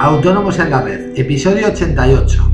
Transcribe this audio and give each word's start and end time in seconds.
Autónomos 0.00 0.58
en 0.58 0.70
la 0.70 0.82
Red, 0.82 1.18
episodio 1.18 1.68
88. 1.68 2.50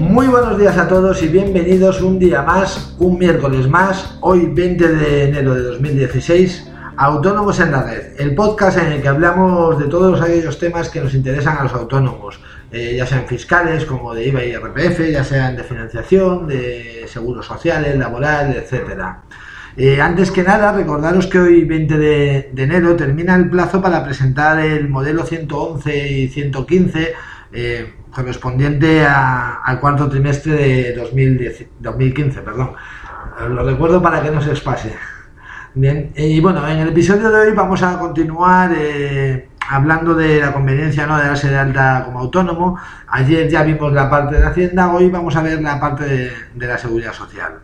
Muy 0.00 0.26
buenos 0.28 0.58
días 0.58 0.78
a 0.78 0.88
todos 0.88 1.22
y 1.22 1.28
bienvenidos 1.28 2.00
un 2.00 2.18
día 2.18 2.42
más, 2.42 2.94
un 2.98 3.18
miércoles 3.18 3.68
más, 3.68 4.16
hoy 4.20 4.46
20 4.46 4.88
de 4.88 5.24
enero 5.24 5.54
de 5.54 5.62
2016, 5.62 6.70
Autónomos 6.96 7.58
en 7.60 7.72
la 7.72 7.82
Red, 7.82 8.20
el 8.20 8.34
podcast 8.34 8.78
en 8.78 8.92
el 8.92 9.02
que 9.02 9.08
hablamos 9.08 9.78
de 9.78 9.86
todos 9.86 10.20
aquellos 10.20 10.58
temas 10.58 10.88
que 10.88 11.00
nos 11.00 11.14
interesan 11.14 11.58
a 11.58 11.64
los 11.64 11.72
autónomos, 11.72 12.38
eh, 12.72 12.94
ya 12.96 13.06
sean 13.06 13.26
fiscales 13.26 13.84
como 13.84 14.14
de 14.14 14.28
IVA 14.28 14.44
y 14.44 14.56
RPF, 14.56 15.00
ya 15.10 15.22
sean 15.22 15.56
de 15.56 15.62
financiación, 15.62 16.46
de 16.46 17.04
seguros 17.06 17.44
sociales, 17.44 17.98
laboral, 17.98 18.54
etcétera. 18.56 19.24
Eh, 19.76 20.00
antes 20.00 20.30
que 20.30 20.42
nada, 20.42 20.72
recordaros 20.72 21.26
que 21.26 21.38
hoy 21.38 21.64
20 21.64 21.98
de, 21.98 22.52
enero 22.56 22.96
termina 22.96 23.34
el 23.34 23.50
plazo 23.50 23.82
para 23.82 24.02
presentar 24.02 24.58
el 24.60 24.88
modelo 24.88 25.24
111 25.24 26.10
y 26.10 26.28
115 26.28 27.12
eh, 27.52 27.94
correspondiente 28.10 29.04
al 29.04 29.78
cuarto 29.78 30.08
trimestre 30.08 30.54
de 30.54 30.94
2015. 31.80 32.40
Perdón. 32.40 32.72
Lo 33.50 33.64
recuerdo 33.64 34.00
para 34.00 34.22
que 34.22 34.30
no 34.30 34.40
se 34.40 34.50
expase. 34.50 34.94
Bien, 35.74 36.12
y 36.16 36.38
bueno, 36.40 36.66
en 36.68 36.78
el 36.78 36.88
episodio 36.88 37.30
de 37.30 37.48
hoy 37.48 37.52
vamos 37.54 37.82
a 37.82 37.98
continuar 37.98 38.72
hablando 39.68 40.14
de 40.14 40.40
la 40.40 40.52
conveniencia 40.52 41.06
¿no? 41.06 41.16
de 41.16 41.24
darse 41.24 41.48
de 41.48 41.58
alta 41.58 42.02
como 42.04 42.20
autónomo. 42.20 42.78
Ayer 43.08 43.48
ya 43.48 43.62
vimos 43.62 43.92
la 43.92 44.10
parte 44.10 44.36
de 44.36 44.46
Hacienda, 44.46 44.92
hoy 44.92 45.08
vamos 45.08 45.36
a 45.36 45.42
ver 45.42 45.60
la 45.60 45.78
parte 45.80 46.32
de, 46.54 46.66
la 46.66 46.78
seguridad 46.78 47.12
social. 47.12 47.60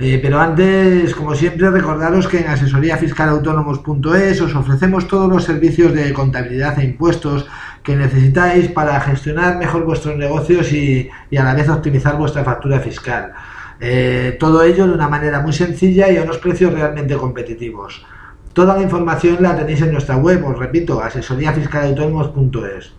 Eh, 0.00 0.20
pero 0.22 0.40
antes, 0.40 1.14
como 1.14 1.34
siempre, 1.34 1.70
recordaros 1.70 2.28
que 2.28 2.38
en 2.40 2.48
asesoríafiscalautónomos.es 2.48 4.40
os 4.40 4.54
ofrecemos 4.54 5.08
todos 5.08 5.28
los 5.28 5.42
servicios 5.42 5.92
de 5.92 6.12
contabilidad 6.12 6.78
e 6.78 6.84
impuestos 6.84 7.48
que 7.82 7.96
necesitáis 7.96 8.68
para 8.68 9.00
gestionar 9.00 9.58
mejor 9.58 9.84
vuestros 9.84 10.16
negocios 10.16 10.72
y, 10.72 11.10
a 11.36 11.42
la 11.42 11.54
vez 11.54 11.68
optimizar 11.68 12.16
vuestra 12.16 12.44
factura 12.44 12.78
fiscal. 12.80 13.32
Eh, 13.80 14.36
todo 14.38 14.62
ello 14.62 14.86
de 14.86 14.94
una 14.94 15.08
manera 15.08 15.40
muy 15.40 15.52
sencilla 15.52 16.10
y 16.10 16.16
a 16.16 16.22
unos 16.22 16.38
precios 16.38 16.72
realmente 16.72 17.16
competitivos. 17.16 18.04
Toda 18.58 18.74
la 18.74 18.82
información 18.82 19.36
la 19.38 19.54
tenéis 19.54 19.82
en 19.82 19.92
nuestra 19.92 20.16
web, 20.16 20.44
os 20.44 20.58
repito, 20.58 21.00
asesoríafiscalautónomos.es. 21.00 22.92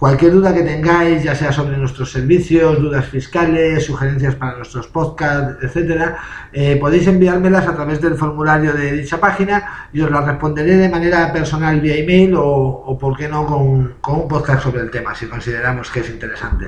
Cualquier 0.00 0.32
duda 0.32 0.52
que 0.52 0.64
tengáis, 0.64 1.22
ya 1.22 1.32
sea 1.36 1.52
sobre 1.52 1.76
nuestros 1.76 2.10
servicios, 2.10 2.82
dudas 2.82 3.04
fiscales, 3.04 3.84
sugerencias 3.84 4.34
para 4.34 4.56
nuestros 4.56 4.88
podcasts, 4.88 5.62
etcétera, 5.62 6.16
eh, 6.52 6.76
podéis 6.80 7.06
enviármelas 7.06 7.68
a 7.68 7.76
través 7.76 8.00
del 8.00 8.16
formulario 8.16 8.72
de 8.72 8.94
dicha 8.94 9.20
página 9.20 9.88
y 9.92 10.00
os 10.00 10.10
las 10.10 10.26
responderé 10.26 10.76
de 10.76 10.88
manera 10.88 11.32
personal 11.32 11.80
vía 11.80 11.94
email 11.94 12.34
o, 12.34 12.42
o 12.44 12.98
por 12.98 13.16
qué 13.16 13.28
no, 13.28 13.46
con, 13.46 13.94
un 14.08 14.28
podcast 14.28 14.64
sobre 14.64 14.80
el 14.80 14.90
tema, 14.90 15.14
si 15.14 15.28
consideramos 15.28 15.88
que 15.88 16.00
es 16.00 16.10
interesante. 16.10 16.66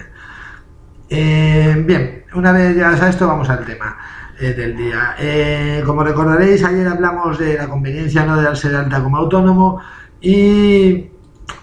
Eh, 1.10 1.74
bien, 1.84 2.22
una 2.34 2.52
vez 2.52 2.76
ya 2.76 2.90
a 2.90 3.08
esto, 3.08 3.26
vamos 3.26 3.50
al 3.50 3.64
tema. 3.64 3.96
Eh, 4.40 4.52
del 4.52 4.76
día. 4.76 5.16
Eh, 5.18 5.82
como 5.84 6.04
recordaréis, 6.04 6.62
ayer 6.62 6.86
hablamos 6.86 7.40
de 7.40 7.56
la 7.56 7.66
conveniencia 7.66 8.24
¿no? 8.24 8.36
de 8.36 8.44
darse 8.44 8.68
de 8.68 8.76
alta 8.76 9.02
como 9.02 9.16
autónomo 9.16 9.80
y 10.20 11.08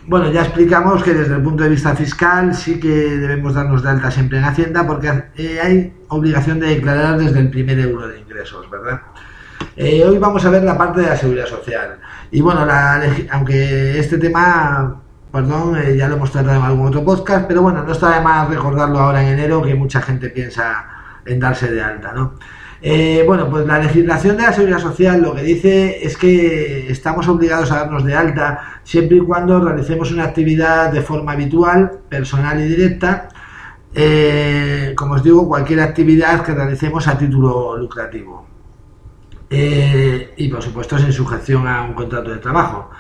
bueno, 0.08 0.30
ya 0.30 0.42
explicamos 0.42 1.02
que 1.02 1.14
desde 1.14 1.36
el 1.36 1.42
punto 1.42 1.64
de 1.64 1.70
vista 1.70 1.95
fiscal 1.95 2.54
sí 2.54 2.78
que 2.78 2.90
debemos 2.90 3.54
darnos 3.54 3.82
de 3.82 3.92
alta 3.92 4.12
siempre 4.12 4.40
en 4.40 4.44
Hacienda 4.44 4.86
porque 4.86 5.08
eh, 5.38 5.59
hay 5.64 5.94
obligación 6.09 6.59
de 6.59 6.67
declarar 6.67 7.17
desde 7.17 7.40
el 7.40 7.50
primer 7.50 7.80
euro 7.80 8.09
de 8.09 8.20
ingresos, 8.20 8.70
¿verdad? 8.70 9.02
hoy 9.78 10.17
vamos 10.17 10.44
a 10.44 10.50
ver 10.50 10.64
la 10.64 10.78
parte 10.78 11.00
de 11.00 11.08
la 11.08 11.16
seguridad 11.16 11.45
social. 11.45 12.00
Y 12.32 12.42
bueno, 12.42 12.67
aunque 13.32 13.98
este 13.98 14.17
tema, 14.17 15.02
perdón, 15.32 15.78
ya 15.95 16.10
lo 16.10 16.16
hemos 16.16 16.32
tratado 16.32 16.58
en 16.58 16.66
algún 16.66 16.88
otro 16.88 17.05
podcast, 17.05 17.48
pero 17.48 17.61
bueno, 17.61 17.83
no 17.83 17.92
está 17.94 18.16
de 18.16 18.22
más 18.22 18.49
recordarlo 18.49 18.99
ahora 18.99 19.22
en 19.22 19.30
enero 19.30 19.61
que 19.61 19.76
mucha 19.76 20.02
gente 20.02 20.30
piensa 20.30 20.86
en 21.26 21.39
darse 21.39 21.72
de 21.72 21.82
alta, 21.82 22.11
¿no? 22.11 22.33
Eh, 22.88 23.23
bueno, 23.26 23.50
pues 23.50 23.66
la 23.66 23.80
legislación 23.80 24.38
de 24.38 24.44
la 24.44 24.54
seguridad 24.54 24.78
social 24.78 25.20
lo 25.20 25.34
que 25.34 25.42
dice 25.42 26.06
es 26.06 26.16
que 26.16 26.86
estamos 26.92 27.28
obligados 27.28 27.72
a 27.72 27.78
darnos 27.78 28.04
de 28.04 28.14
alta 28.14 28.80
siempre 28.84 29.18
y 29.18 29.22
cuando 29.22 29.60
realicemos 29.60 30.12
una 30.12 30.26
actividad 30.26 30.92
de 30.92 31.02
forma 31.02 31.32
habitual, 31.32 32.02
personal 32.08 32.60
y 32.60 32.68
directa, 32.68 33.30
eh, 33.92 34.94
como 34.96 35.16
os 35.16 35.23
digo, 35.23 35.48
cualquier 35.48 35.80
actividad 35.80 36.44
que 36.44 36.54
realicemos 36.54 37.08
a 37.08 37.18
título 37.18 37.76
lucrativo. 37.76 38.46
Eh, 39.50 40.36
y 40.38 40.48
por 40.48 40.62
supuesto 40.62 41.00
sin 41.00 41.12
sujeción 41.12 41.67
a 41.67 41.82
un 41.82 41.96
contrato 41.96 42.30
de 42.30 42.38
trabajo. 42.38 42.92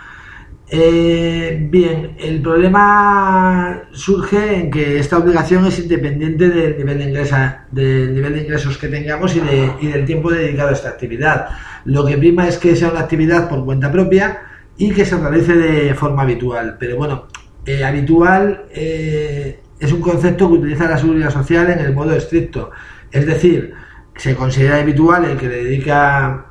Eh, 0.67 1.67
bien, 1.69 2.15
el 2.19 2.41
problema 2.41 3.83
surge 3.91 4.59
en 4.59 4.71
que 4.71 4.97
esta 4.97 5.19
obligación 5.19 5.65
es 5.65 5.77
independiente 5.77 6.49
del 6.49 6.77
nivel 6.77 6.97
de, 6.97 7.03
ingresa, 7.03 7.65
del 7.71 8.15
nivel 8.15 8.33
de 8.33 8.41
ingresos 8.41 8.77
que 8.77 8.87
tengamos 8.87 9.35
y, 9.35 9.41
del 9.87 10.05
tiempo 10.05 10.31
dedicado 10.31 10.69
a 10.69 10.73
esta 10.73 10.89
actividad. 10.89 11.49
Lo 11.85 12.05
que 12.05 12.17
prima 12.17 12.47
es 12.47 12.57
que 12.57 12.75
sea 12.75 12.89
una 12.89 13.01
actividad 13.01 13.47
por 13.47 13.63
cuenta 13.63 13.91
propia 13.91 14.41
y 14.77 14.91
que 14.91 15.05
se 15.05 15.17
realice 15.17 15.55
de 15.55 15.93
forma 15.93 16.23
habitual. 16.23 16.77
Pero 16.79 16.97
bueno, 16.97 17.27
eh, 17.65 17.83
habitual 17.83 18.65
eh, 18.71 19.59
es 19.79 19.91
un 19.91 20.01
concepto 20.01 20.47
que 20.47 20.55
utiliza 20.55 20.89
la 20.89 20.97
seguridad 20.97 21.29
social 21.29 21.69
en 21.69 21.79
el 21.79 21.93
modo 21.93 22.15
estricto. 22.15 22.71
Es 23.11 23.25
decir, 23.27 23.73
se 24.15 24.35
considera 24.35 24.79
habitual 24.79 25.25
el 25.25 25.37
que 25.37 25.47
dedica 25.47 26.47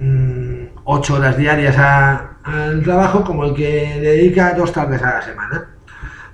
8 0.00 0.06
mm, 0.88 1.12
horas 1.12 1.36
diarias 1.36 1.76
al 1.78 2.82
trabajo 2.82 3.24
como 3.24 3.44
el 3.44 3.54
que 3.54 3.98
dedica 4.00 4.54
dos 4.54 4.72
tardes 4.72 5.02
a 5.02 5.14
la 5.14 5.22
semana. 5.22 5.68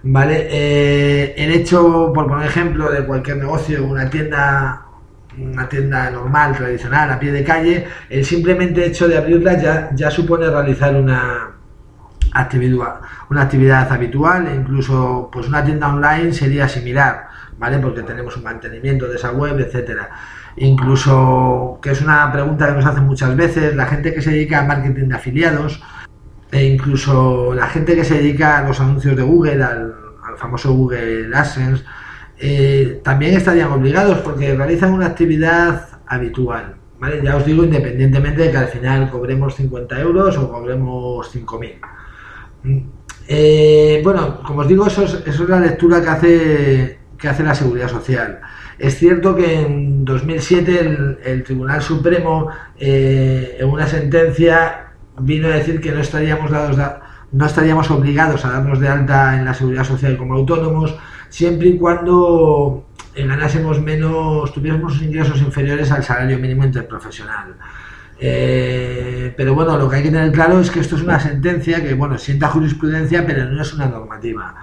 ¿Vale? 0.07 0.49
Eh, 0.51 1.35
el 1.37 1.51
hecho, 1.53 2.13
por 2.15 2.27
poner 2.27 2.47
ejemplo, 2.47 2.91
de 2.91 3.07
cualquier 3.07 3.39
negocio, 3.39 3.85
una 3.85 4.11
tienda 4.11 4.85
una 5.39 5.69
tienda 5.69 6.11
normal, 6.11 6.57
tradicional, 6.57 7.11
a 7.11 7.19
pie 7.19 7.33
de 7.33 7.43
calle, 7.43 7.87
el 8.09 8.25
simplemente 8.25 8.87
hecho 8.87 9.09
de 9.09 9.19
abrirla 9.19 9.61
ya, 9.61 9.91
ya 9.95 10.11
supone 10.11 10.49
realizar 10.49 10.95
una 10.95 11.51
actividad, 12.33 13.01
una 13.31 13.43
actividad 13.43 13.91
habitual, 13.91 14.47
e 14.47 14.55
incluso 14.55 15.29
pues 15.33 15.49
una 15.49 15.65
tienda 15.65 15.89
online 15.89 16.33
sería 16.33 16.69
similar, 16.69 17.29
¿vale? 17.59 17.79
Porque 17.79 18.03
tenemos 18.03 18.37
un 18.37 18.45
mantenimiento 18.45 19.09
de 19.09 19.17
esa 19.17 19.33
web, 19.33 19.59
etcétera. 19.59 20.11
Incluso, 20.57 21.79
que 21.83 21.91
es 21.91 22.01
una 22.01 22.31
pregunta 22.33 22.67
que 22.67 22.73
nos 22.73 22.87
hacen 22.87 23.05
muchas 23.05 23.37
veces, 23.37 23.75
la 23.75 23.87
gente 23.87 24.15
que 24.15 24.23
se 24.23 24.31
dedica 24.31 24.61
a 24.61 24.65
marketing 24.65 25.09
de 25.09 25.15
afiliados, 25.17 25.83
e 26.53 26.65
incluso 26.67 27.53
la 27.55 27.67
gente 27.67 27.97
que 27.97 28.05
se 28.05 28.15
dedica 28.15 28.59
a 28.59 28.63
los 28.63 28.81
anuncios 28.81 29.17
de 29.17 29.23
Google, 29.23 29.63
al, 29.63 29.95
famoso 30.37 30.73
Google 30.73 31.35
AdSense, 31.35 31.85
eh, 32.39 33.01
también 33.05 33.37
estarían 33.37 33.71
obligados 33.71 34.19
porque 34.19 34.55
realizan 34.55 34.93
una 34.93 35.07
actividad 35.07 36.01
habitual. 36.07 36.77
Ya 37.23 37.37
os 37.37 37.45
digo, 37.45 37.65
independientemente 37.65 38.43
de 38.43 38.51
que 38.51 38.57
al 38.57 38.69
final 38.69 39.11
cobremos 39.11 39.55
50 39.57 40.01
euros 40.01 40.37
o 40.39 40.51
cobremos 40.51 41.35
5.000. 41.35 41.75
Mm, 42.63 42.79
eh, 43.29 44.01
bueno, 44.03 44.43
como 44.43 44.61
os 44.61 44.69
digo, 44.69 44.87
eso 44.87 45.05
es, 45.05 45.41
la 45.41 45.61
lectura 45.61 46.01
que 46.01 46.09
hace, 46.09 46.99
que 47.25 47.31
hace 47.31 47.43
la 47.43 47.55
Seguridad 47.55 47.89
Social. 47.89 48.41
Es 48.79 48.99
cierto 48.99 49.35
que 49.35 49.63
en 49.63 50.05
2007 50.05 51.19
el, 51.25 51.43
Tribunal 51.43 51.81
Supremo, 51.81 52.51
eh, 52.79 53.57
en 53.59 53.67
una 53.71 53.87
sentencia, 53.87 54.93
vino 55.19 55.49
a 55.49 55.53
decir 55.53 55.81
que 55.81 55.91
no 55.91 56.01
estaríamos 56.03 56.51
dados 56.51 56.77
no 57.33 57.47
estaríamos 57.47 57.91
obligados 57.91 58.45
a 58.45 58.51
darnos 58.51 58.79
de 58.79 58.89
alta 58.89 59.39
en 59.39 59.47
la 59.47 59.55
seguridad 59.55 59.85
social 59.85 60.19
como 60.19 60.35
autónomos 60.35 60.95
siempre 61.31 61.69
y 61.69 61.79
cuando 61.79 62.87
ganásemos 63.17 63.81
menos, 63.81 64.53
tuviésemos 64.53 65.01
ingresos 65.01 65.41
inferiores 65.41 65.91
al 65.91 66.05
salario 66.05 66.39
mínimo 66.39 66.65
interprofesional. 66.65 67.55
Eh, 68.21 69.33
pero 69.35 69.55
bueno, 69.55 69.79
lo 69.79 69.89
que 69.89 69.97
hay 69.97 70.03
que 70.03 70.11
tener 70.11 70.31
claro 70.31 70.61
es 70.61 70.71
que 70.71 70.81
esto 70.81 70.97
es 70.97 71.03
una 71.03 71.19
sentencia 71.19 71.83
que, 71.83 71.95
bueno, 71.95 72.19
sienta 72.19 72.49
jurisprudencia, 72.49 73.25
pero 73.27 73.47
no 73.47 73.63
es 73.63 73.73
una 73.73 73.87
normativa. 73.87 74.55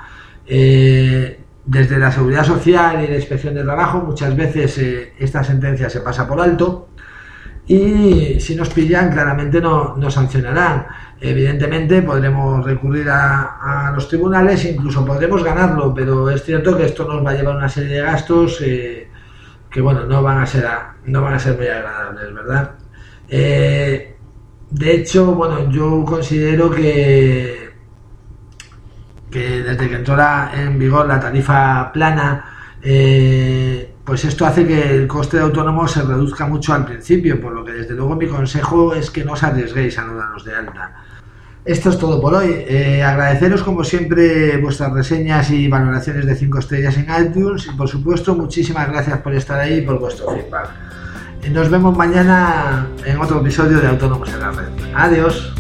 Eh, 0.46 1.41
desde 1.66 2.00
la 2.00 2.12
seguridad 2.12 2.44
social 2.44 3.04
y 3.04 3.08
la 3.08 3.16
inspección 3.16 3.54
de 3.54 3.64
trabajo, 3.64 4.00
muchas 4.00 4.36
veces 4.36 4.78
eh, 4.80 5.14
esta 5.20 5.44
sentencia 5.44 5.90
se 5.90 6.02
pasa 6.02 6.28
por 6.28 6.42
alto 6.42 6.90
y 7.68 8.40
si 8.40 8.56
nos 8.56 8.70
pillan 8.70 9.12
claramente 9.12 9.62
no, 9.62 9.96
sancionarán. 10.10 10.88
Evidentemente 11.20 12.02
podremos 12.02 12.66
recurrir 12.66 13.08
a, 13.10 13.92
los 13.94 14.08
tribunales, 14.08 14.66
incluso 14.66 15.06
podremos 15.06 15.44
ganarlo, 15.44 15.94
pero 15.94 16.30
es 16.30 16.44
cierto 16.44 16.76
que 16.76 16.86
esto 16.86 17.06
nos 17.06 17.24
va 17.26 17.32
a 17.32 17.34
llevar 17.36 17.56
una 17.56 17.70
serie 17.70 17.98
de 17.98 18.02
gastos 18.02 18.60
eh, 18.62 19.08
que 19.70 19.82
bueno, 19.82 20.06
no 20.06 20.22
van 20.24 20.40
a 20.40 20.46
ser 20.46 20.68
no 21.06 21.22
van 21.22 21.36
a 21.36 21.40
ser 21.40 21.58
muy 21.58 21.68
agradables, 21.68 22.34
¿verdad? 22.34 22.72
Eh, 23.30 24.18
de 24.72 24.96
hecho, 24.96 25.34
bueno, 25.34 25.70
yo 25.70 26.04
considero 26.06 26.70
que 26.72 27.61
que 29.32 29.64
desde 29.64 29.90
que 29.90 29.96
entró 29.96 30.18
en 30.54 30.78
vigor 30.78 31.08
la 31.08 31.20
tarifa 31.20 31.92
plana, 31.92 32.46
eh, 32.84 33.94
pues 34.04 34.26
esto 34.26 34.46
hace 34.46 34.68
que 34.68 34.96
el 34.96 35.08
coste 35.08 35.38
de 35.38 35.44
autónomo 35.44 35.88
se 35.88 36.02
reduzca 36.02 36.46
mucho 36.48 36.74
al 36.74 36.86
principio, 36.86 37.40
por 37.40 37.54
lo 37.54 37.64
que 37.64 37.72
desde 37.72 37.94
luego 37.96 38.16
mi 38.16 38.28
consejo 38.28 38.94
es 38.94 39.10
que 39.10 39.24
no 39.24 39.34
os 39.34 39.44
arriesguéis 39.44 39.98
a 39.98 40.06
no 40.06 40.16
daros 40.16 40.44
de 40.44 40.56
alta. 40.56 40.92
Esto 41.64 41.92
es 41.92 41.98
todo 41.98 42.20
por 42.20 42.34
hoy. 42.34 42.50
Eh, 42.68 43.04
agradeceros 43.04 43.64
como 43.64 43.84
siempre 43.84 44.58
vuestras 44.58 44.92
reseñas 44.94 45.52
y 45.52 45.68
valoraciones 45.68 46.26
de 46.26 46.36
5 46.36 46.60
estrellas 46.60 46.98
en 46.98 47.08
iTunes 47.24 47.68
y 47.68 47.76
por 47.76 47.88
supuesto 47.88 48.36
muchísimas 48.36 48.90
gracias 48.90 49.20
por 49.20 49.34
estar 49.36 49.60
ahí 49.60 49.76
y 49.76 49.82
por 49.82 50.00
vuestro 50.00 50.32
feedback. 50.32 50.70
Nos 51.52 51.70
vemos 51.70 51.96
mañana 51.96 52.88
en 53.06 53.20
otro 53.20 53.42
episodio 53.42 53.80
de 53.80 53.88
Autónomos 53.88 54.32
en 54.34 54.40
la 54.40 54.52
Red. 54.52 54.70
Adiós. 54.96 55.54